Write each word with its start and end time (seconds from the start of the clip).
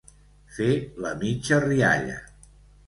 Fer 0.55 0.69
la 1.05 1.11
mitja 1.21 1.63
rialla. 1.69 2.19